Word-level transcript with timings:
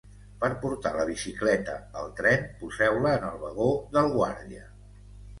Per 0.43 0.47
portar 0.61 0.91
la 0.99 1.03
bicicleta 1.09 1.75
al 2.03 2.07
tren, 2.19 2.47
poseu-la 2.61 3.11
en 3.17 3.27
el 3.27 3.37
vagó 3.43 3.67
del 3.99 4.09
guàrdia. 4.15 4.65